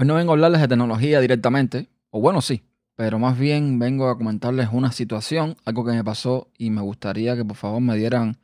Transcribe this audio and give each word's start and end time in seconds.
Hoy 0.00 0.06
no 0.06 0.14
vengo 0.14 0.30
a 0.30 0.34
hablarles 0.34 0.60
de 0.60 0.68
tecnología 0.68 1.18
directamente, 1.18 1.88
o 2.10 2.20
bueno, 2.20 2.40
sí, 2.40 2.62
pero 2.94 3.18
más 3.18 3.36
bien 3.36 3.80
vengo 3.80 4.08
a 4.08 4.16
comentarles 4.16 4.68
una 4.70 4.92
situación, 4.92 5.56
algo 5.64 5.84
que 5.84 5.90
me 5.90 6.04
pasó 6.04 6.46
y 6.56 6.70
me 6.70 6.82
gustaría 6.82 7.34
que 7.34 7.44
por 7.44 7.56
favor 7.56 7.80
me 7.80 7.96
dieran 7.96 8.38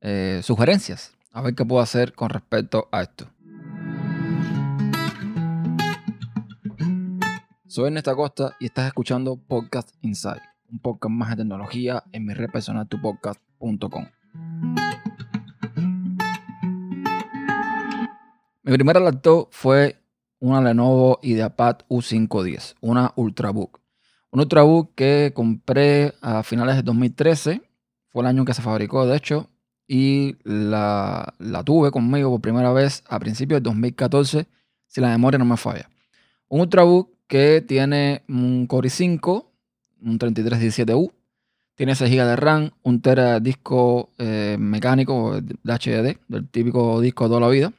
eh, 0.00 0.40
sugerencias, 0.42 1.16
a 1.30 1.40
ver 1.40 1.54
qué 1.54 1.64
puedo 1.64 1.80
hacer 1.80 2.14
con 2.14 2.30
respecto 2.30 2.88
a 2.90 3.02
esto. 3.02 3.28
Soy 7.68 7.86
Ernesto 7.86 8.10
Acosta 8.10 8.56
y 8.58 8.64
estás 8.64 8.88
escuchando 8.88 9.36
Podcast 9.36 9.90
Inside, 10.02 10.42
un 10.68 10.80
podcast 10.80 11.12
más 11.12 11.30
de 11.30 11.36
tecnología 11.36 12.02
en 12.10 12.26
mi 12.26 12.34
red 12.34 12.50
personal 12.50 12.88
tupodcast.com. 12.88 14.06
Mi 18.64 18.74
primera 18.74 18.98
laptop 18.98 19.46
fue 19.52 19.97
una 20.40 20.60
Lenovo 20.60 21.18
IdeaPad 21.22 21.78
U510, 21.88 22.76
una 22.80 23.12
Ultrabook. 23.16 23.80
Un 24.30 24.40
Ultrabook 24.40 24.94
que 24.94 25.32
compré 25.34 26.14
a 26.20 26.42
finales 26.42 26.76
de 26.76 26.82
2013, 26.82 27.62
fue 28.08 28.22
el 28.22 28.28
año 28.28 28.42
en 28.42 28.46
que 28.46 28.54
se 28.54 28.62
fabricó 28.62 29.06
de 29.06 29.16
hecho, 29.16 29.48
y 29.86 30.36
la, 30.44 31.34
tuve 31.64 31.90
conmigo 31.90 32.30
por 32.30 32.40
primera 32.40 32.72
vez 32.72 33.02
a 33.08 33.18
principios 33.18 33.60
de 33.60 33.64
2014, 33.64 34.46
si 34.86 35.00
la 35.00 35.08
memoria 35.08 35.38
no 35.38 35.44
me 35.44 35.56
falla. 35.56 35.88
Un 36.48 36.60
Ultrabook 36.60 37.10
que 37.26 37.62
tiene 37.66 38.22
un 38.28 38.66
Core 38.66 38.88
i5, 38.88 39.46
un 40.02 40.18
3317U, 40.18 41.12
tiene 41.74 41.94
6 41.94 42.10
GB 42.10 42.24
de 42.24 42.36
RAM, 42.36 42.70
un 42.82 43.00
tera 43.00 43.40
disco 43.40 44.10
eh, 44.18 44.56
mecánico 44.58 45.40
de 45.40 45.56
HDD, 45.64 46.18
del 46.26 46.48
típico 46.48 47.00
disco 47.00 47.24
de 47.24 47.28
toda 47.28 47.40
la 47.40 47.48
vida, 47.48 47.72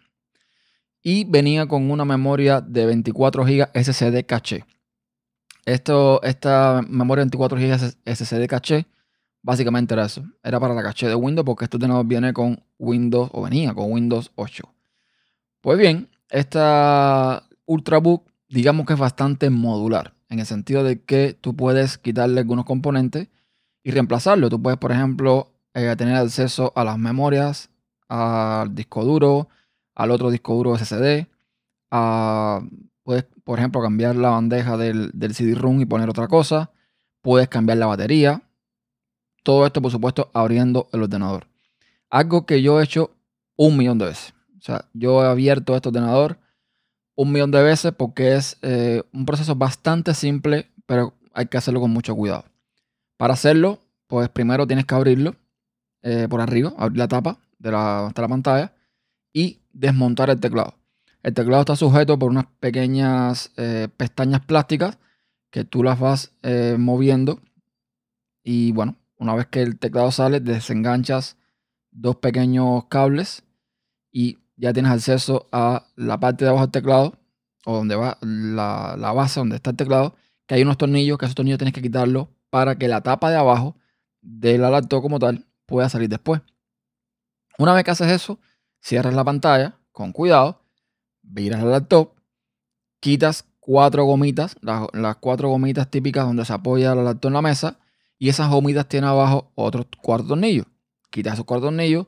y 1.01 1.23
venía 1.25 1.67
con 1.67 1.89
una 1.91 2.05
memoria 2.05 2.61
de 2.61 2.85
24 2.85 3.43
GB 3.43 3.69
SSD 3.73 4.25
caché. 4.25 4.65
Esto, 5.65 6.21
esta 6.23 6.81
memoria 6.87 7.25
de 7.25 7.31
24 7.31 7.57
GB 7.57 7.95
SSD 8.05 8.47
caché 8.47 8.85
básicamente 9.41 9.93
era 9.93 10.05
eso. 10.05 10.23
Era 10.43 10.59
para 10.59 10.73
la 10.73 10.83
caché 10.83 11.07
de 11.07 11.15
Windows 11.15 11.45
porque 11.45 11.65
esto 11.65 11.79
tenemos 11.79 12.07
viene 12.07 12.33
con 12.33 12.61
Windows 12.77 13.29
o 13.33 13.43
venía 13.43 13.73
con 13.73 13.91
Windows 13.91 14.31
8. 14.35 14.63
Pues 15.61 15.77
bien, 15.77 16.09
esta 16.29 17.43
Ultrabook 17.65 18.29
digamos 18.49 18.85
que 18.85 18.93
es 18.93 18.99
bastante 18.99 19.49
modular 19.49 20.13
en 20.29 20.39
el 20.39 20.45
sentido 20.45 20.83
de 20.83 21.01
que 21.01 21.37
tú 21.39 21.55
puedes 21.55 21.97
quitarle 21.97 22.41
algunos 22.41 22.65
componentes 22.65 23.29
y 23.83 23.91
reemplazarlo. 23.91 24.49
Tú 24.49 24.61
puedes, 24.61 24.77
por 24.79 24.91
ejemplo, 24.91 25.51
eh, 25.73 25.95
tener 25.97 26.15
acceso 26.15 26.73
a 26.75 26.83
las 26.83 26.97
memorias, 26.97 27.69
al 28.07 28.73
disco 28.75 29.03
duro, 29.03 29.49
al 29.99 30.11
otro 30.11 30.31
disco 30.31 30.55
duro 30.55 30.77
SSD. 30.77 31.27
puedes, 33.03 33.25
por 33.43 33.59
ejemplo, 33.59 33.81
cambiar 33.81 34.15
la 34.15 34.29
bandeja 34.29 34.77
del, 34.77 35.11
CD-ROOM 35.33 35.81
y 35.81 35.85
poner 35.85 36.09
otra 36.09 36.29
cosa. 36.29 36.71
Puedes 37.21 37.49
cambiar 37.49 37.79
la 37.79 37.85
batería. 37.85 38.41
Todo 39.43 39.65
esto, 39.65 39.81
por 39.81 39.91
supuesto, 39.91 40.31
abriendo 40.33 40.87
el 40.93 41.03
ordenador. 41.03 41.47
Algo 42.09 42.45
que 42.45 42.61
yo 42.61 42.79
he 42.79 42.85
hecho 42.85 43.11
un 43.57 43.75
millón 43.75 43.97
de 43.97 44.05
veces. 44.05 44.33
O 44.57 44.61
sea, 44.61 44.85
yo 44.93 45.21
he 45.21 45.27
abierto 45.27 45.75
este 45.75 45.89
ordenador 45.89 46.37
un 47.15 47.33
millón 47.33 47.51
de 47.51 47.61
veces 47.61 47.91
porque 47.91 48.35
es 48.35 48.57
eh, 48.61 49.03
un 49.11 49.25
proceso 49.25 49.53
bastante 49.55 50.13
simple, 50.13 50.71
pero 50.85 51.13
hay 51.33 51.47
que 51.47 51.57
hacerlo 51.57 51.81
con 51.81 51.91
mucho 51.91 52.15
cuidado. 52.15 52.45
Para 53.17 53.33
hacerlo, 53.33 53.79
pues 54.07 54.29
primero 54.29 54.65
tienes 54.65 54.85
que 54.85 54.95
abrirlo 54.95 55.35
eh, 56.03 56.27
por 56.29 56.39
arriba, 56.39 56.71
abrir 56.77 56.99
la 56.99 57.09
tapa 57.09 57.37
de 57.57 57.69
de 57.69 57.73
la 57.73 58.27
pantalla 58.29 58.71
y 59.39 59.61
desmontar 59.71 60.29
el 60.29 60.41
teclado. 60.41 60.75
El 61.23 61.33
teclado 61.33 61.61
está 61.61 61.75
sujeto 61.77 62.19
por 62.19 62.29
unas 62.29 62.47
pequeñas 62.59 63.53
eh, 63.55 63.87
pestañas 63.95 64.41
plásticas 64.45 64.97
que 65.49 65.63
tú 65.63 65.81
las 65.81 65.97
vas 65.97 66.33
eh, 66.43 66.75
moviendo. 66.77 67.39
Y 68.43 68.73
bueno, 68.73 68.97
una 69.17 69.35
vez 69.35 69.47
que 69.47 69.61
el 69.61 69.79
teclado 69.79 70.11
sale, 70.11 70.41
desenganchas 70.41 71.37
dos 71.91 72.17
pequeños 72.17 72.85
cables 72.89 73.43
y 74.11 74.39
ya 74.57 74.73
tienes 74.73 74.91
acceso 74.91 75.47
a 75.53 75.85
la 75.95 76.19
parte 76.19 76.43
de 76.43 76.49
abajo 76.49 76.65
del 76.65 76.71
teclado 76.71 77.13
o 77.65 77.77
donde 77.77 77.95
va 77.95 78.17
la, 78.21 78.95
la 78.97 79.13
base 79.13 79.39
donde 79.39 79.55
está 79.55 79.69
el 79.69 79.77
teclado, 79.77 80.15
que 80.47 80.55
hay 80.55 80.63
unos 80.63 80.77
tornillos, 80.77 81.17
que 81.17 81.25
esos 81.25 81.35
tornillos 81.35 81.59
tienes 81.59 81.73
que 81.73 81.81
quitarlos 81.81 82.27
para 82.49 82.77
que 82.77 82.89
la 82.89 82.99
tapa 83.01 83.29
de 83.29 83.37
abajo 83.37 83.77
de 84.21 84.57
la 84.57 84.69
laptop 84.69 85.01
como 85.01 85.17
tal 85.17 85.45
pueda 85.65 85.87
salir 85.87 86.09
después. 86.09 86.41
Una 87.57 87.73
vez 87.73 87.85
que 87.85 87.91
haces 87.91 88.11
eso, 88.11 88.39
cierras 88.79 89.13
la 89.13 89.23
pantalla 89.23 89.77
con 89.91 90.11
cuidado, 90.11 90.61
viras 91.21 91.61
el 91.61 91.71
laptop, 91.71 92.13
quitas 92.99 93.45
cuatro 93.59 94.05
gomitas, 94.05 94.55
las, 94.61 95.15
cuatro 95.17 95.49
gomitas 95.49 95.89
típicas 95.89 96.25
donde 96.25 96.45
se 96.45 96.53
apoya 96.53 96.95
la 96.95 97.03
laptop 97.03 97.29
en 97.29 97.33
la 97.33 97.41
mesa, 97.41 97.79
y 98.17 98.29
esas 98.29 98.49
gomitas 98.49 98.87
tienen 98.87 99.09
abajo 99.09 99.51
otros 99.55 99.87
cuatro 100.01 100.27
tornillos. 100.27 100.65
Quitas 101.09 101.33
esos 101.33 101.45
cuatro 101.45 101.67
tornillos 101.67 102.07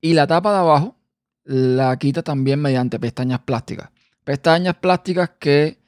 y 0.00 0.14
la 0.14 0.26
tapa 0.26 0.52
de 0.52 0.58
abajo 0.58 0.96
la 1.44 1.96
quitas 1.98 2.24
también 2.24 2.60
mediante 2.60 2.98
pestañas 2.98 3.40
plásticas. 3.40 3.90
Pestañas 4.24 4.76
plásticas 4.76 5.30
que 5.38 5.78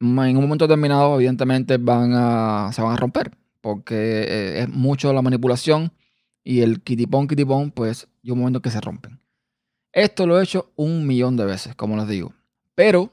en 0.00 0.36
un 0.36 0.42
momento 0.42 0.66
determinado, 0.66 1.14
evidentemente, 1.16 1.76
van 1.76 2.12
a, 2.14 2.70
se 2.72 2.82
van 2.82 2.92
a 2.92 2.96
romper 2.96 3.36
porque 3.60 4.22
eh, 4.22 4.60
es 4.62 4.68
mucho 4.68 5.12
la 5.12 5.22
manipulación 5.22 5.92
y 6.42 6.60
el 6.60 6.80
kitipón, 6.82 7.28
kitipón, 7.28 7.70
pues, 7.70 8.08
hay 8.24 8.30
un 8.30 8.38
momento 8.38 8.62
que 8.62 8.70
se 8.70 8.80
rompen. 8.80 9.20
Esto 9.98 10.28
lo 10.28 10.38
he 10.38 10.44
hecho 10.44 10.70
un 10.76 11.08
millón 11.08 11.36
de 11.36 11.44
veces, 11.44 11.74
como 11.74 11.96
les 11.96 12.06
digo. 12.06 12.32
Pero 12.76 13.12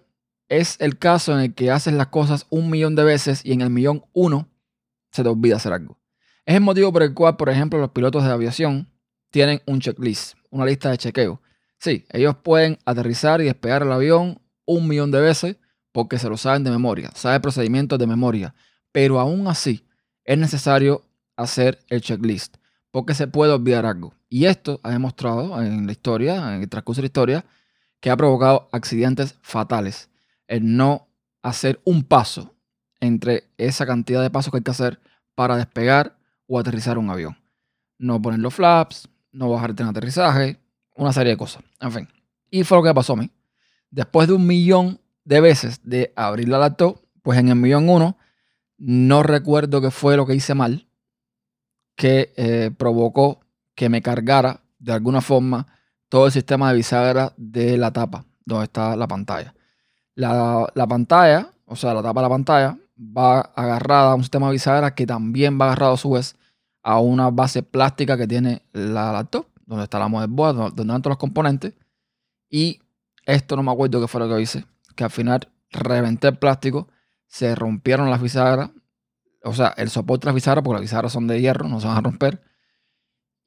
es 0.50 0.76
el 0.80 1.00
caso 1.00 1.34
en 1.34 1.40
el 1.40 1.56
que 1.56 1.72
haces 1.72 1.96
las 1.96 2.10
cosas 2.10 2.46
un 2.52 2.70
millón 2.70 2.96
de 2.96 3.04
veces 3.04 3.44
y 3.44 3.54
en 3.54 3.62
el 3.62 3.72
millón 3.72 4.06
uno 4.14 4.48
se 5.12 5.24
te 5.24 5.30
olvida 5.30 5.56
hacer 5.56 5.74
algo. 5.74 5.98
Es 6.46 6.54
el 6.54 6.62
motivo 6.62 6.94
por 6.94 7.02
el 7.02 7.16
cual, 7.16 7.38
por 7.38 7.50
ejemplo, 7.50 7.80
los 7.80 7.90
pilotos 7.90 8.24
de 8.24 8.30
aviación 8.30 8.88
tienen 9.32 9.64
un 9.66 9.80
checklist, 9.80 10.38
una 10.52 10.64
lista 10.64 10.92
de 10.92 11.00
chequeo. 11.00 11.42
Sí, 11.80 12.06
ellos 12.12 12.36
pueden 12.44 12.78
aterrizar 12.86 13.42
y 13.42 13.46
despegar 13.46 13.82
el 13.82 13.92
avión 13.92 14.40
un 14.66 14.88
millón 14.88 15.10
de 15.10 15.22
veces 15.22 15.58
porque 15.92 16.20
se 16.20 16.30
lo 16.30 16.38
saben 16.38 16.64
de 16.64 16.70
memoria, 16.70 17.10
saben 17.16 17.42
procedimientos 17.42 17.98
de 17.98 18.06
memoria. 18.06 18.54
Pero 18.92 19.20
aún 19.20 19.48
así 19.48 19.88
es 20.24 20.38
necesario 20.38 21.04
hacer 21.36 21.80
el 21.90 22.02
checklist 22.02 22.58
porque 22.92 23.16
se 23.16 23.26
puede 23.26 23.54
olvidar 23.54 23.88
algo. 23.88 24.14
Y 24.30 24.46
esto 24.46 24.80
ha 24.84 24.92
demostrado 24.92 25.62
en 25.62 25.86
la 25.86 25.92
historia, 25.92 26.56
en 26.56 26.62
el 26.62 26.70
transcurso 26.70 27.02
de 27.02 27.04
la 27.04 27.08
historia, 27.08 27.46
que 28.00 28.10
ha 28.10 28.18
provocado 28.18 28.70
accidentes 28.72 29.36
fatales. 29.42 30.10
El 30.48 30.76
no 30.76 31.08
hacer 31.42 31.80
un 31.86 32.04
paso 32.04 32.56
entre 33.00 33.50
esa 33.58 33.86
cantidad 33.86 34.22
de 34.22 34.30
pasos 34.30 34.52
que 34.52 34.58
hay 34.58 34.64
que 34.64 34.72
hacer 34.72 35.00
para 35.36 35.58
despegar 35.58 36.18
o 36.48 36.60
aterrizar 36.60 36.98
un 36.98 37.10
avión. 37.10 37.38
No 37.98 38.22
poner 38.22 38.40
los 38.40 38.54
flaps, 38.54 39.10
no 39.32 39.50
bajarte 39.50 39.84
en 39.84 39.90
aterrizaje, 39.90 40.60
una 40.96 41.14
serie 41.14 41.34
de 41.34 41.38
cosas. 41.38 41.64
En 41.80 41.92
fin. 41.92 42.08
Y 42.50 42.64
fue 42.64 42.78
lo 42.78 42.84
que 42.84 42.94
pasó 42.94 43.14
a 43.14 43.18
mí. 43.18 43.30
Después 43.90 44.28
de 44.28 44.34
un 44.34 44.46
millón 44.46 45.00
de 45.24 45.42
veces 45.42 45.82
de 45.84 46.14
abrir 46.16 46.50
la 46.50 46.58
laptop, 46.58 47.02
pues 47.22 47.40
en 47.40 47.50
el 47.50 47.56
millón 47.56 47.90
uno, 47.90 48.18
no 48.78 49.24
recuerdo 49.24 49.82
qué 49.82 49.92
fue 49.92 50.18
lo 50.18 50.26
que 50.26 50.36
hice 50.36 50.54
mal, 50.54 50.88
que 51.96 52.34
eh, 52.36 52.72
provocó 52.78 53.40
que 53.76 53.90
me 53.90 54.02
cargara 54.02 54.62
de 54.80 54.94
alguna 54.94 55.22
forma 55.22 55.68
todo 56.10 56.28
el 56.28 56.32
sistema 56.32 56.70
de 56.70 56.78
bisagra 56.78 57.34
de 57.38 57.78
la 57.78 57.92
tapa, 57.92 58.26
donde 58.46 58.66
está 58.66 58.96
la 58.96 59.08
pantalla. 59.08 59.54
La, 60.16 60.88
pantalla, 60.88 61.52
o 61.66 61.76
sea, 61.76 61.94
la 61.94 62.02
tapa 62.02 62.22
de 62.22 62.26
la 62.26 62.30
pantalla, 62.30 62.78
va 62.98 63.42
agarrada 63.42 64.12
a 64.12 64.16
un 64.16 64.24
sistema 64.24 64.48
de 64.48 64.54
bisagra 64.54 64.96
que 64.96 65.06
también 65.06 65.60
va 65.60 65.66
agarrado 65.66 65.94
a 65.94 65.98
su 65.98 66.12
vez 66.12 66.38
a 66.84 67.00
una 67.00 67.32
base 67.32 67.64
plástica 67.64 68.16
que 68.18 68.28
tiene 68.28 68.62
la 68.72 69.12
laptop, 69.12 69.48
donde 69.66 69.84
está 69.84 70.00
la 70.00 70.08
motherboard, 70.08 70.56
donde 70.56 70.82
están 70.84 71.02
todos 71.02 71.12
los 71.12 71.18
componentes. 71.18 71.74
Y 72.50 72.80
esto 73.26 73.56
no 73.56 73.64
me 73.64 73.72
acuerdo 73.72 74.00
qué 74.00 74.08
fue 74.08 74.22
lo 74.22 74.34
que 74.34 74.42
hice, 74.42 74.66
que 74.96 75.04
al 75.04 75.10
final 75.10 75.50
reventé 75.72 76.28
el 76.28 76.38
plástico, 76.38 76.88
se 77.28 77.56
rompieron 77.56 78.10
las 78.10 78.22
bisagras, 78.22 78.70
o 79.44 79.54
sea, 79.54 79.74
el 79.78 79.90
soporte 79.90 80.26
de 80.26 80.28
las 80.28 80.36
bisagras, 80.36 80.64
porque 80.64 80.76
las 80.76 80.82
bisagras 80.82 81.12
son 81.12 81.28
de 81.28 81.42
hierro, 81.42 81.68
no 81.68 81.82
se 81.82 81.88
van 81.88 81.98
a 81.98 82.02
romper 82.02 82.42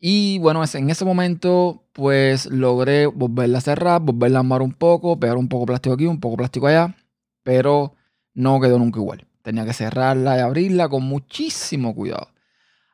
y 0.00 0.38
bueno, 0.38 0.62
en 0.72 0.90
ese 0.90 1.04
momento, 1.04 1.82
pues 1.92 2.46
logré 2.46 3.06
volverla 3.06 3.58
a 3.58 3.60
cerrar, 3.60 4.00
volverla 4.00 4.38
a 4.38 4.40
armar 4.40 4.62
un 4.62 4.72
poco, 4.72 5.18
pegar 5.18 5.36
un 5.36 5.48
poco 5.48 5.66
plástico 5.66 5.94
aquí, 5.94 6.06
un 6.06 6.20
poco 6.20 6.36
plástico 6.36 6.68
allá, 6.68 6.94
pero 7.42 7.94
no 8.34 8.60
quedó 8.60 8.78
nunca 8.78 9.00
igual. 9.00 9.26
Tenía 9.42 9.64
que 9.64 9.72
cerrarla 9.72 10.36
y 10.36 10.40
abrirla 10.40 10.88
con 10.88 11.02
muchísimo 11.02 11.94
cuidado. 11.94 12.28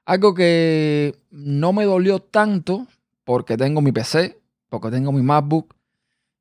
Algo 0.07 0.35
que 0.35 1.15
no 1.31 1.73
me 1.73 1.85
dolió 1.85 2.21
tanto 2.21 2.87
porque 3.25 3.57
tengo 3.57 3.83
mi 3.83 3.93
PC, 3.93 4.41
porque 4.71 4.91
tengo 4.91 5.13
mi 5.13 5.23
MacBook. 5.23 5.75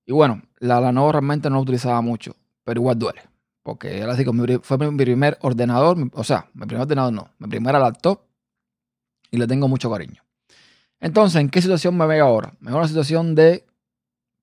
Y 0.06 0.13
bueno, 0.13 0.44
la 0.60 0.80
Lenovo 0.80 1.12
realmente 1.12 1.50
no 1.50 1.57
la 1.57 1.62
utilizaba 1.62 2.01
mucho, 2.01 2.36
pero 2.63 2.80
igual 2.80 3.00
duele. 3.00 3.21
Porque 3.63 4.00
era 4.00 4.13
así, 4.13 4.25
fue 4.62 4.77
mi 4.77 4.98
primer 4.98 5.38
ordenador, 5.42 5.98
o 6.13 6.24
sea, 6.24 6.50
mi 6.54 6.65
primer 6.65 6.83
ordenador 6.83 7.13
no, 7.13 7.30
mi 7.39 7.48
primera 7.48 7.80
laptop 7.80 8.21
y 9.31 9.38
le 9.38 9.48
tengo 9.48 9.68
mucho 9.68 9.89
cariño. 9.89 10.21
Entonces, 11.04 11.42
¿en 11.42 11.50
qué 11.50 11.62
situación 11.62 11.98
me 11.98 12.08
veo 12.08 12.26
ahora? 12.26 12.54
Me 12.62 12.68
veo 12.68 12.76
en 12.76 12.80
una 12.80 12.88
situación 12.88 13.36
de 13.36 13.66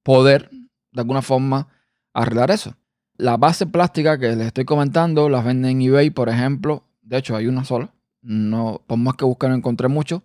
poder, 0.02 0.50
de 0.92 1.00
alguna 1.00 1.22
forma, 1.22 1.68
arreglar 2.12 2.50
eso. 2.50 2.76
La 3.16 3.38
base 3.38 3.66
plástica 3.66 4.18
que 4.18 4.36
les 4.36 4.48
estoy 4.48 4.66
comentando 4.66 5.30
las 5.30 5.42
venden 5.42 5.80
en 5.80 5.88
eBay, 5.88 6.10
por 6.10 6.28
ejemplo. 6.28 6.84
De 7.00 7.16
hecho, 7.16 7.34
hay 7.34 7.46
una 7.46 7.64
sola. 7.64 7.94
No, 8.20 8.82
por 8.86 8.98
más 8.98 9.14
que 9.14 9.24
busqué, 9.24 9.48
no 9.48 9.54
encontré 9.54 9.88
mucho. 9.88 10.22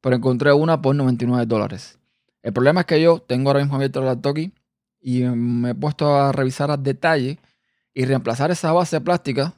Pero 0.00 0.16
encontré 0.16 0.52
una 0.52 0.82
por 0.82 0.96
99 0.96 1.46
dólares. 1.46 2.00
El 2.42 2.52
problema 2.52 2.80
es 2.80 2.86
que 2.86 3.00
yo 3.00 3.20
tengo 3.20 3.50
ahora 3.50 3.60
mismo 3.60 3.76
abierto 3.76 4.00
la 4.00 4.20
Toki 4.20 4.52
y 5.00 5.22
me 5.22 5.70
he 5.70 5.74
puesto 5.76 6.12
a 6.12 6.32
revisar 6.32 6.72
a 6.72 6.76
detalle 6.76 7.38
y 7.94 8.04
reemplazar 8.04 8.50
esa 8.50 8.72
base 8.72 9.00
plástica 9.00 9.54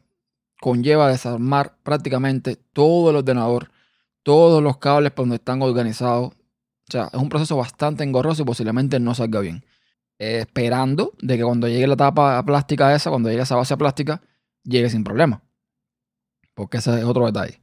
conlleva 0.61 1.09
desarmar 1.09 1.79
prácticamente 1.83 2.57
todo 2.75 3.09
el 3.09 3.17
ordenador, 3.17 3.71
todos 4.23 4.63
los 4.63 4.79
cables 4.79 5.13
por 5.13 5.25
donde 5.25 5.37
están 5.37 5.63
organizados. 5.63 6.29
O 6.31 6.93
sea, 6.93 7.11
es 7.13 7.21
un 7.21 7.29
proceso 7.29 7.57
bastante 7.57 8.05
engorroso 8.05 8.43
y 8.43 8.45
posiblemente 8.45 9.01
no 9.01 9.15
salga 9.15 9.41
bien. 9.41 9.65
esperando 10.19 11.15
de 11.23 11.39
que 11.39 11.45
cuando 11.45 11.67
llegue 11.69 11.87
la 11.87 11.97
tapa 11.97 12.43
plástica 12.45 12.95
esa, 12.95 13.11
cuando 13.11 13.31
llegue 13.31 13.43
esa 13.43 13.57
base 13.57 13.77
plástica, 13.77 14.21
llegue 14.65 14.91
sin 14.91 15.05
problema. 15.05 15.43
Porque 16.55 16.79
ese 16.79 16.99
es 16.99 17.05
otro 17.05 17.27
detalle. 17.27 17.61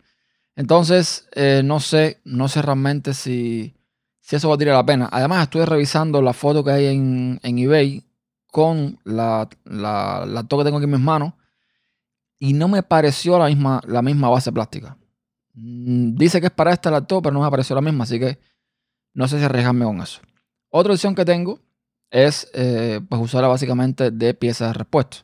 Entonces, 0.56 1.28
eh, 1.36 1.62
no 1.64 1.80
sé, 1.80 2.20
no 2.24 2.48
sé 2.48 2.64
realmente 2.64 3.14
si, 3.14 3.76
si 4.22 4.36
eso 4.36 4.50
va 4.50 4.56
a 4.56 4.58
tirar 4.58 4.76
la 4.76 4.86
pena. 4.86 5.08
Además, 5.12 5.44
estuve 5.44 5.68
revisando 5.68 6.22
la 6.22 6.34
foto 6.34 6.64
que 6.64 6.72
hay 6.72 6.88
en, 6.88 7.40
eBay 7.44 8.04
con 8.52 9.00
la, 9.04 9.48
la, 9.66 10.26
la 10.26 10.42
que 10.42 10.64
tengo 10.64 10.78
aquí 10.78 10.86
en 10.86 10.92
mis 10.92 11.00
manos 11.00 11.34
y 12.40 12.54
no 12.54 12.68
me 12.68 12.84
pareció 12.84 13.38
la 13.38 13.48
misma, 13.48 13.82
la 13.86 14.02
misma 14.02 14.30
base 14.30 14.52
plástica. 14.52 14.98
Mm, 15.60 16.16
dice 16.16 16.40
que 16.40 16.48
es 16.48 16.54
para 16.54 16.72
esta 16.72 16.92
laptop, 16.92 17.24
pero 17.24 17.34
no 17.34 17.42
me 17.42 17.50
pareció 17.50 17.76
la 17.76 17.82
misma, 17.82 18.04
así 18.04 18.20
que 18.20 18.38
no 19.16 19.28
sé 19.28 19.40
si 19.40 19.46
arriesgarme 19.46 19.86
con 19.86 20.00
eso. 20.02 20.22
Otra 20.70 20.94
opción 20.94 21.16
que 21.16 21.26
tengo 21.26 21.60
es 22.12 22.50
eh, 22.54 23.02
pues 23.10 23.20
usarla 23.22 23.48
básicamente 23.48 24.12
de 24.12 24.34
piezas 24.36 24.70
de 24.70 24.74
repuesto. 24.74 25.18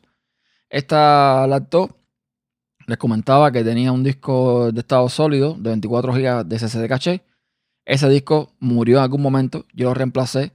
Esta 0.68 1.46
laptop 1.46 1.96
les 2.88 2.98
comentaba 2.98 3.52
que 3.52 3.62
tenía 3.62 3.92
un 3.92 4.02
disco 4.02 4.72
de 4.72 4.80
estado 4.80 5.08
sólido 5.08 5.54
de 5.54 5.70
24 5.70 6.12
GB 6.12 6.44
de 6.44 6.58
SSD 6.58 6.88
caché. 6.88 7.24
Ese 7.84 8.08
disco 8.08 8.54
murió 8.58 8.98
en 8.98 9.04
algún 9.04 9.22
momento. 9.22 9.66
Yo 9.72 9.88
lo 9.88 9.94
reemplacé 9.94 10.52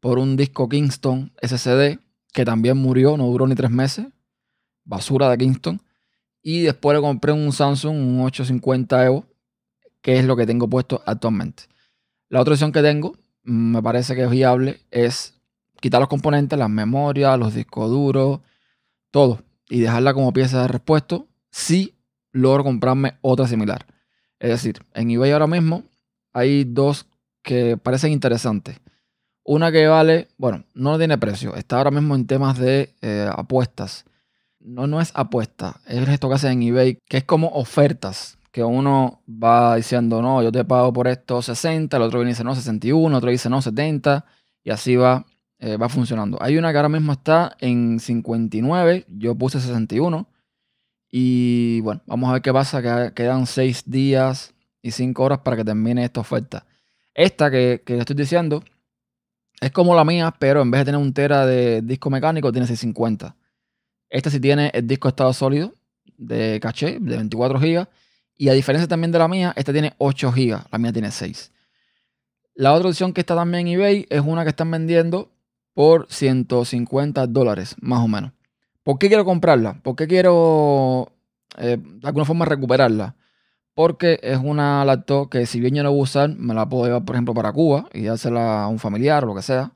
por 0.00 0.18
un 0.18 0.36
disco 0.36 0.68
Kingston 0.68 1.32
SSD 1.40 2.00
que 2.34 2.44
también 2.44 2.76
murió, 2.76 3.16
no 3.16 3.26
duró 3.28 3.46
ni 3.46 3.54
tres 3.54 3.70
meses. 3.70 4.06
Basura 4.84 5.30
de 5.30 5.38
Kingston. 5.38 5.80
Y 6.42 6.62
después 6.62 6.96
le 6.96 7.00
compré 7.00 7.32
un 7.32 7.52
Samsung, 7.52 7.96
un 7.96 8.20
850 8.20 9.06
Evo, 9.06 9.26
que 10.00 10.18
es 10.18 10.24
lo 10.24 10.36
que 10.36 10.46
tengo 10.46 10.68
puesto 10.68 11.00
actualmente. 11.06 11.64
La 12.28 12.40
otra 12.40 12.54
opción 12.54 12.72
que 12.72 12.82
tengo, 12.82 13.16
mm, 13.44 13.76
me 13.76 13.82
parece 13.82 14.14
que 14.14 14.24
es 14.24 14.30
viable, 14.30 14.80
es 14.90 15.34
quitar 15.80 16.00
los 16.00 16.08
componentes, 16.08 16.58
las 16.58 16.70
memorias, 16.70 17.38
los 17.38 17.54
discos 17.54 17.90
duros, 17.90 18.40
todo, 19.10 19.42
y 19.68 19.80
dejarla 19.80 20.14
como 20.14 20.32
pieza 20.32 20.62
de 20.62 20.68
repuesto 20.68 21.28
si 21.50 21.94
logro 22.32 22.64
comprarme 22.64 23.18
otra 23.20 23.46
similar. 23.46 23.86
Es 24.38 24.50
decir, 24.50 24.84
en 24.94 25.10
eBay 25.10 25.30
ahora 25.30 25.46
mismo 25.46 25.84
hay 26.32 26.64
dos 26.64 27.06
que 27.42 27.76
parecen 27.76 28.12
interesantes. 28.12 28.80
Una 29.44 29.70
que 29.70 29.86
vale, 29.86 30.28
bueno, 30.38 30.64
no 30.74 30.98
tiene 30.98 31.18
precio, 31.18 31.54
está 31.54 31.78
ahora 31.78 31.90
mismo 31.90 32.14
en 32.14 32.26
temas 32.26 32.58
de 32.58 32.94
eh, 33.02 33.28
apuestas 33.30 34.04
no, 34.64 34.86
no 34.86 35.00
es 35.00 35.12
apuesta, 35.14 35.80
es 35.86 36.08
esto 36.08 36.28
que 36.28 36.34
hacen 36.34 36.52
en 36.52 36.68
eBay, 36.68 36.98
que 37.08 37.18
es 37.18 37.24
como 37.24 37.48
ofertas, 37.48 38.38
que 38.50 38.62
uno 38.62 39.22
va 39.26 39.76
diciendo, 39.76 40.22
no, 40.22 40.42
yo 40.42 40.52
te 40.52 40.64
pago 40.64 40.92
por 40.92 41.08
esto 41.08 41.42
60, 41.42 41.96
el 41.96 42.02
otro 42.02 42.22
dice, 42.22 42.44
no, 42.44 42.54
61, 42.54 43.08
el 43.08 43.14
otro 43.14 43.30
dice, 43.30 43.48
no, 43.48 43.62
70, 43.62 44.24
y 44.62 44.70
así 44.70 44.96
va, 44.96 45.26
eh, 45.58 45.76
va 45.76 45.88
funcionando. 45.88 46.38
Hay 46.40 46.58
una 46.58 46.70
que 46.70 46.76
ahora 46.76 46.88
mismo 46.88 47.12
está 47.12 47.56
en 47.60 47.98
59, 47.98 49.06
yo 49.08 49.34
puse 49.34 49.60
61, 49.60 50.28
y 51.10 51.80
bueno, 51.80 52.02
vamos 52.06 52.30
a 52.30 52.34
ver 52.34 52.42
qué 52.42 52.52
pasa, 52.52 52.82
que 52.82 53.14
quedan 53.14 53.46
6 53.46 53.84
días 53.86 54.54
y 54.82 54.90
5 54.92 55.22
horas 55.22 55.38
para 55.40 55.56
que 55.56 55.64
termine 55.64 56.04
esta 56.04 56.20
oferta. 56.20 56.66
Esta 57.14 57.50
que, 57.50 57.82
que 57.84 57.98
estoy 57.98 58.16
diciendo 58.16 58.62
es 59.60 59.70
como 59.70 59.94
la 59.94 60.04
mía, 60.04 60.34
pero 60.38 60.62
en 60.62 60.70
vez 60.70 60.80
de 60.80 60.84
tener 60.86 61.00
un 61.00 61.12
tera 61.14 61.46
de 61.46 61.82
disco 61.82 62.10
mecánico, 62.10 62.50
tiene 62.50 62.66
650. 62.66 63.36
Esta 64.12 64.28
sí 64.28 64.40
tiene 64.40 64.70
el 64.74 64.86
disco 64.86 65.08
estado 65.08 65.32
sólido 65.32 65.72
de 66.18 66.60
caché 66.60 66.98
de 67.00 67.16
24 67.16 67.58
GB. 67.58 67.88
Y 68.36 68.50
a 68.50 68.52
diferencia 68.52 68.86
también 68.86 69.10
de 69.10 69.18
la 69.18 69.26
mía, 69.26 69.54
esta 69.56 69.72
tiene 69.72 69.94
8 69.96 70.32
GB. 70.32 70.66
La 70.70 70.78
mía 70.78 70.92
tiene 70.92 71.10
6. 71.10 71.50
La 72.54 72.74
otra 72.74 72.90
opción 72.90 73.14
que 73.14 73.22
está 73.22 73.34
también 73.34 73.66
en 73.66 73.74
eBay 73.74 74.06
es 74.10 74.20
una 74.20 74.42
que 74.42 74.50
están 74.50 74.70
vendiendo 74.70 75.32
por 75.72 76.06
150 76.10 77.26
dólares, 77.28 77.74
más 77.80 78.00
o 78.00 78.08
menos. 78.08 78.32
¿Por 78.82 78.98
qué 78.98 79.08
quiero 79.08 79.24
comprarla? 79.24 79.80
¿Por 79.82 79.96
qué 79.96 80.06
quiero 80.06 81.10
eh, 81.56 81.78
de 81.82 82.06
alguna 82.06 82.26
forma 82.26 82.44
recuperarla? 82.44 83.16
Porque 83.72 84.20
es 84.22 84.36
una 84.36 84.84
laptop 84.84 85.30
que 85.30 85.46
si 85.46 85.58
bien 85.58 85.74
yo 85.74 85.82
no 85.82 85.90
voy 85.90 86.00
a 86.00 86.02
usar, 86.02 86.36
me 86.36 86.52
la 86.52 86.68
puedo 86.68 86.84
llevar, 86.84 87.06
por 87.06 87.16
ejemplo, 87.16 87.32
para 87.32 87.50
Cuba 87.50 87.88
y 87.94 88.02
dársela 88.02 88.64
a 88.64 88.68
un 88.68 88.78
familiar 88.78 89.24
o 89.24 89.28
lo 89.28 89.34
que 89.34 89.42
sea. 89.42 89.72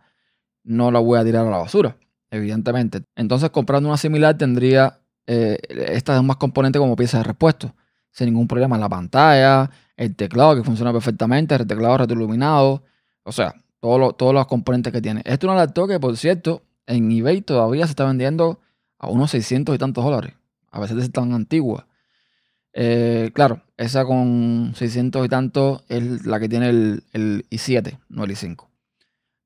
No 0.62 0.90
la 0.90 0.98
voy 0.98 1.18
a 1.18 1.24
tirar 1.24 1.46
a 1.46 1.50
la 1.50 1.56
basura 1.56 1.96
evidentemente. 2.30 3.02
Entonces, 3.14 3.50
comprando 3.50 3.88
una 3.88 3.96
similar 3.96 4.36
tendría 4.36 5.00
eh, 5.26 5.58
estas 5.70 6.22
más 6.22 6.36
componentes 6.36 6.80
como 6.80 6.96
piezas 6.96 7.20
de 7.20 7.24
repuesto, 7.24 7.74
sin 8.10 8.26
ningún 8.26 8.48
problema. 8.48 8.78
La 8.78 8.88
pantalla, 8.88 9.70
el 9.96 10.14
teclado 10.16 10.56
que 10.56 10.62
funciona 10.62 10.92
perfectamente, 10.92 11.54
el 11.54 11.66
teclado 11.66 11.98
retroiluminado, 11.98 12.82
o 13.24 13.32
sea, 13.32 13.54
todos 13.80 14.34
los 14.34 14.46
componentes 14.46 14.92
que 14.92 15.00
tiene. 15.00 15.22
Esto 15.24 15.46
es 15.46 15.50
una 15.52 15.60
laptop 15.60 15.88
que, 15.88 16.00
por 16.00 16.16
cierto, 16.16 16.62
en 16.86 17.10
eBay 17.10 17.42
todavía 17.42 17.86
se 17.86 17.90
está 17.90 18.04
vendiendo 18.04 18.60
a 18.98 19.08
unos 19.08 19.30
600 19.30 19.74
y 19.74 19.78
tantos 19.78 20.04
dólares. 20.04 20.34
A 20.70 20.80
veces 20.80 20.98
es 20.98 21.12
tan 21.12 21.32
antigua. 21.32 21.86
Eh, 22.72 23.30
claro, 23.34 23.62
esa 23.76 24.04
con 24.04 24.72
600 24.76 25.24
y 25.24 25.28
tantos 25.28 25.82
es 25.88 26.26
la 26.26 26.38
que 26.38 26.48
tiene 26.48 26.68
el 26.68 27.46
i7, 27.50 27.98
no 28.08 28.24
el 28.24 28.30
i5. 28.32 28.66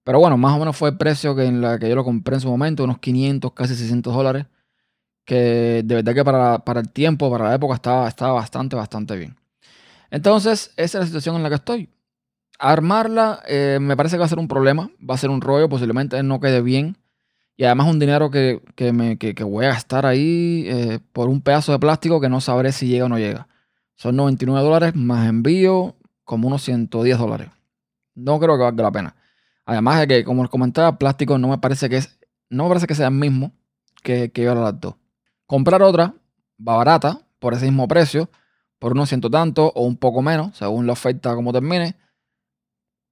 Pero 0.04 0.18
bueno, 0.18 0.36
más 0.36 0.56
o 0.56 0.58
menos 0.58 0.76
fue 0.76 0.90
el 0.90 0.96
precio 0.96 1.36
que 1.36 1.44
en 1.44 1.60
la 1.60 1.78
que 1.78 1.88
yo 1.88 1.94
lo 1.94 2.04
compré 2.04 2.36
en 2.36 2.40
su 2.40 2.48
momento, 2.48 2.84
unos 2.84 2.98
500, 2.98 3.52
casi 3.52 3.74
600 3.74 4.14
dólares. 4.14 4.46
Que 5.24 5.82
de 5.84 5.94
verdad 5.96 6.14
que 6.14 6.24
para, 6.24 6.80
el 6.80 6.88
tiempo, 6.90 7.30
para 7.30 7.50
la 7.50 7.54
época, 7.54 7.74
estaba, 7.74 8.08
estaba 8.08 8.32
bastante, 8.32 8.76
bastante 8.76 9.16
bien. 9.16 9.36
Entonces, 10.10 10.72
esa 10.76 10.98
es 10.98 11.02
la 11.02 11.06
situación 11.06 11.36
en 11.36 11.42
la 11.42 11.48
que 11.50 11.54
estoy. 11.56 11.90
Armarla 12.58 13.42
eh, 13.46 13.78
me 13.80 13.96
parece 13.96 14.16
que 14.16 14.20
va 14.20 14.26
a 14.26 14.28
ser 14.28 14.38
un 14.38 14.48
problema, 14.48 14.90
va 15.08 15.14
a 15.14 15.18
ser 15.18 15.30
un 15.30 15.40
rollo, 15.40 15.68
posiblemente 15.68 16.22
no 16.22 16.40
quede 16.40 16.62
bien. 16.62 16.96
Y 17.56 17.64
además 17.64 17.88
un 17.88 17.98
dinero 17.98 18.30
que, 18.30 18.62
me, 18.92 19.18
voy 19.44 19.66
a 19.66 19.68
gastar 19.68 20.06
ahí 20.06 20.64
eh, 20.66 20.98
por 21.12 21.28
un 21.28 21.42
pedazo 21.42 21.72
de 21.72 21.78
plástico 21.78 22.20
que 22.20 22.30
no 22.30 22.40
sabré 22.40 22.72
si 22.72 22.88
llega 22.88 23.04
o 23.04 23.08
no 23.08 23.18
llega. 23.18 23.48
Son 23.96 24.16
99 24.16 24.64
dólares 24.64 24.96
más 24.96 25.28
envío, 25.28 25.94
como 26.24 26.48
unos 26.48 26.62
110 26.62 27.18
dólares. 27.18 27.50
No 28.14 28.40
creo 28.40 28.56
que 28.56 28.62
valga 28.62 28.82
la 28.82 28.90
pena. 28.90 29.16
Además 29.66 30.00
de 30.00 30.08
que, 30.08 30.24
como 30.24 30.42
les 30.42 30.50
comentaba, 30.50 30.98
plástico 30.98 31.38
no 31.38 31.48
me 31.48 31.58
parece 31.58 31.88
que 31.88 31.98
es, 31.98 32.18
no 32.48 32.64
me 32.64 32.70
parece 32.70 32.86
que 32.86 32.94
sea 32.94 33.08
el 33.08 33.14
mismo 33.14 33.52
que, 34.02 34.30
que 34.32 34.42
yo 34.42 34.54
las 34.54 34.80
dos. 34.80 34.96
Comprar 35.46 35.82
otra 35.82 36.14
va 36.66 36.76
barata, 36.76 37.20
por 37.38 37.54
ese 37.54 37.66
mismo 37.66 37.88
precio, 37.88 38.30
por 38.78 38.92
unos 38.92 39.08
ciento 39.08 39.30
tanto 39.30 39.72
o 39.74 39.84
un 39.84 39.96
poco 39.96 40.22
menos, 40.22 40.56
según 40.56 40.86
la 40.86 40.92
oferta 40.92 41.34
como 41.34 41.52
termine, 41.52 41.96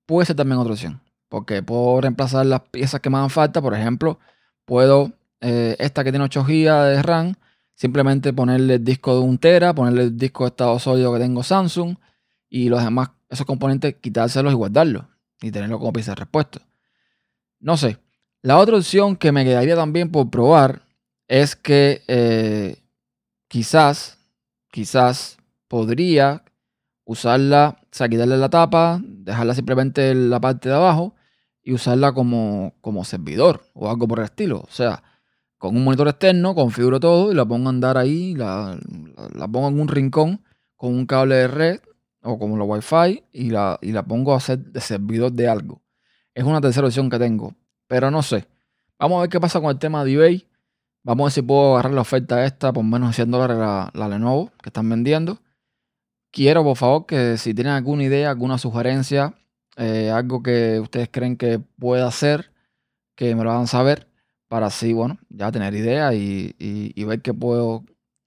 puede 0.06 0.26
ser 0.26 0.36
también 0.36 0.58
otra 0.58 0.72
opción. 0.72 1.00
Porque 1.28 1.62
puedo 1.62 2.00
reemplazar 2.00 2.46
las 2.46 2.60
piezas 2.60 3.00
que 3.00 3.10
me 3.10 3.18
hagan 3.18 3.30
falta. 3.30 3.60
Por 3.60 3.74
ejemplo, 3.74 4.18
puedo, 4.64 5.12
eh, 5.40 5.76
esta 5.78 6.04
que 6.04 6.10
tiene 6.10 6.24
8 6.24 6.44
GB 6.44 6.84
de 6.84 7.02
RAM, 7.02 7.34
simplemente 7.74 8.32
ponerle 8.32 8.74
el 8.74 8.84
disco 8.84 9.14
de 9.14 9.20
un 9.20 9.38
tera, 9.38 9.74
ponerle 9.74 10.04
el 10.04 10.16
disco 10.16 10.44
de 10.44 10.48
estado 10.48 10.78
sólido 10.78 11.12
que 11.12 11.20
tengo 11.20 11.42
Samsung 11.42 11.96
y 12.48 12.70
los 12.70 12.82
demás, 12.82 13.10
esos 13.28 13.46
componentes, 13.46 13.96
quitárselos 14.00 14.52
y 14.52 14.56
guardarlos 14.56 15.04
y 15.40 15.50
tenerlo 15.50 15.78
como 15.78 15.92
pieza 15.92 16.12
de 16.12 16.16
repuesto. 16.16 16.60
No 17.60 17.76
sé. 17.76 17.98
La 18.42 18.58
otra 18.58 18.76
opción 18.76 19.16
que 19.16 19.32
me 19.32 19.44
quedaría 19.44 19.74
también 19.74 20.10
por 20.10 20.30
probar 20.30 20.82
es 21.26 21.56
que 21.56 22.02
eh, 22.08 22.76
quizás, 23.48 24.18
quizás 24.70 25.38
podría 25.66 26.44
usarla, 27.04 27.78
o 27.82 27.86
sea, 27.90 28.08
quitarle 28.08 28.36
la 28.36 28.48
tapa, 28.48 29.00
dejarla 29.02 29.54
simplemente 29.54 30.10
en 30.10 30.30
la 30.30 30.40
parte 30.40 30.68
de 30.68 30.74
abajo 30.74 31.14
y 31.62 31.72
usarla 31.72 32.12
como, 32.12 32.74
como 32.80 33.04
servidor 33.04 33.62
o 33.74 33.90
algo 33.90 34.06
por 34.06 34.20
el 34.20 34.26
estilo. 34.26 34.60
O 34.60 34.70
sea, 34.70 35.02
con 35.58 35.76
un 35.76 35.84
monitor 35.84 36.08
externo, 36.08 36.54
configuro 36.54 37.00
todo 37.00 37.32
y 37.32 37.34
la 37.34 37.44
pongo 37.44 37.68
a 37.68 37.70
andar 37.70 37.98
ahí, 37.98 38.34
la, 38.34 38.78
la 39.34 39.48
pongo 39.48 39.68
en 39.68 39.80
un 39.80 39.88
rincón 39.88 40.44
con 40.76 40.94
un 40.94 41.06
cable 41.06 41.34
de 41.34 41.48
red 41.48 41.80
o 42.28 42.38
como 42.38 42.56
los 42.56 42.68
Wi-Fi 42.68 43.24
y 43.32 43.50
la, 43.50 43.78
y 43.80 43.92
la 43.92 44.02
pongo 44.02 44.34
a 44.34 44.36
hacer 44.36 44.58
de 44.58 44.80
servidor 44.80 45.32
de 45.32 45.48
algo. 45.48 45.82
Es 46.34 46.44
una 46.44 46.60
tercera 46.60 46.86
opción 46.86 47.08
que 47.10 47.18
tengo, 47.18 47.54
pero 47.86 48.10
no 48.10 48.22
sé. 48.22 48.46
Vamos 48.98 49.18
a 49.18 49.20
ver 49.22 49.30
qué 49.30 49.40
pasa 49.40 49.60
con 49.60 49.70
el 49.70 49.78
tema 49.78 50.04
de 50.04 50.12
eBay. 50.12 50.46
Vamos 51.02 51.24
a 51.24 51.26
ver 51.26 51.32
si 51.32 51.42
puedo 51.42 51.72
agarrar 51.72 51.94
la 51.94 52.02
oferta 52.02 52.44
esta 52.44 52.72
por 52.72 52.84
menos 52.84 53.10
de 53.10 53.14
100 53.14 53.30
dólares 53.30 53.56
la, 53.56 53.90
la 53.94 54.08
Lenovo 54.08 54.52
que 54.62 54.68
están 54.68 54.88
vendiendo. 54.88 55.38
Quiero, 56.30 56.62
por 56.62 56.76
favor, 56.76 57.06
que 57.06 57.38
si 57.38 57.54
tienen 57.54 57.72
alguna 57.72 58.04
idea, 58.04 58.30
alguna 58.30 58.58
sugerencia, 58.58 59.34
eh, 59.76 60.10
algo 60.10 60.42
que 60.42 60.80
ustedes 60.80 61.08
creen 61.10 61.36
que 61.36 61.60
pueda 61.60 62.06
hacer, 62.06 62.52
que 63.14 63.34
me 63.34 63.44
lo 63.44 63.52
hagan 63.52 63.66
saber, 63.66 64.08
para 64.48 64.66
así, 64.66 64.92
bueno, 64.92 65.18
ya 65.30 65.52
tener 65.52 65.74
idea 65.74 66.12
y, 66.14 66.92
ver 67.04 67.22
qué 67.22 67.32
puedo, 67.32 67.84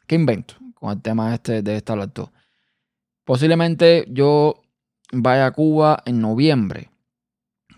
qué 0.08 0.15
invento 0.15 0.55
con 0.75 0.91
el 0.91 1.01
tema 1.01 1.34
este 1.34 1.62
de 1.62 1.75
esta 1.75 1.96
lacto. 1.96 2.31
Posiblemente 3.23 4.05
yo 4.09 4.61
vaya 5.11 5.47
a 5.47 5.51
Cuba 5.51 6.01
en 6.05 6.21
noviembre, 6.21 6.89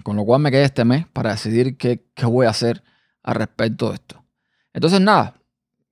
con 0.03 0.15
lo 0.15 0.25
cual 0.25 0.41
me 0.41 0.51
quedé 0.51 0.63
este 0.63 0.85
mes 0.85 1.07
para 1.07 1.31
decidir 1.31 1.77
qué, 1.77 2.05
qué 2.13 2.25
voy 2.25 2.45
a 2.45 2.51
hacer 2.51 2.83
al 3.23 3.35
respecto 3.35 3.89
de 3.89 3.95
esto. 3.95 4.23
Entonces, 4.73 5.01
nada, 5.01 5.35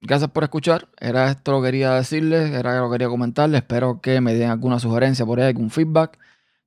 gracias 0.01 0.29
por 0.31 0.43
escuchar. 0.43 0.89
Era 0.99 1.29
esto 1.29 1.51
lo 1.51 1.61
que 1.61 1.67
quería 1.67 1.93
decirles, 1.93 2.51
era 2.51 2.79
lo 2.79 2.89
que 2.89 2.95
quería 2.95 3.09
comentarles. 3.09 3.61
Espero 3.61 4.01
que 4.01 4.21
me 4.21 4.33
den 4.33 4.49
alguna 4.49 4.79
sugerencia 4.79 5.25
por 5.25 5.39
ahí, 5.39 5.47
algún 5.47 5.69
feedback. 5.69 6.17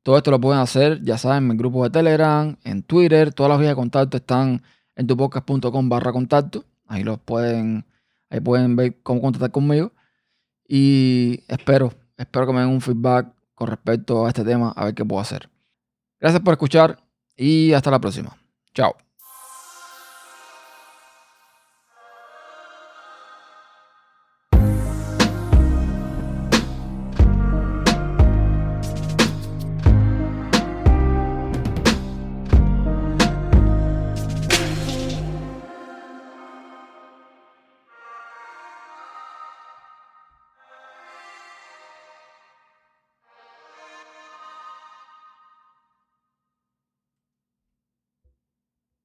Todo 0.03 0.17
esto 0.17 0.31
lo 0.31 0.41
pueden 0.41 0.61
hacer, 0.61 1.03
ya 1.03 1.19
saben, 1.19 1.45
en 1.45 1.49
mi 1.49 1.57
grupo 1.57 1.83
de 1.85 1.91
Telegram, 1.91 2.57
en 2.65 2.83
Twitter. 2.83 3.33
Todas 3.33 3.51
las 3.51 3.59
vías 3.59 3.71
de 3.71 3.77
contacto 3.77 4.19
están 4.19 4.63
en 4.97 5.07
tupodcast.com 5.07 5.89
barra 5.89 6.13
contacto. 6.13 6.65
Ahí 6.87 7.03
los 7.03 7.19
pueden, 7.19 7.87
ahí 8.31 8.41
pueden 8.41 8.77
ver 8.77 9.01
cómo 9.03 9.21
contactar 9.23 9.51
conmigo. 9.51 9.93
Y 10.69 11.43
espero, 11.49 11.93
espero 12.17 12.47
que 12.47 12.53
me 12.53 12.61
den 12.61 12.71
un 12.71 12.81
feedback 12.81 13.33
con 13.55 13.69
respecto 13.69 14.27
a 14.27 14.29
este 14.29 14.45
tema, 14.45 14.73
a 14.77 14.87
ver 14.87 14.95
qué 14.95 15.05
puedo 15.05 15.21
hacer. 15.21 15.49
Gracias 16.21 16.43
por 16.43 16.53
escuchar 16.53 16.99
y 17.37 17.73
hasta 17.73 17.91
la 17.91 18.01
próxima. 18.01 18.37
Chao. 18.75 18.97